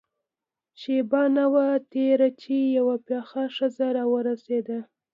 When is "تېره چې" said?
1.91-2.55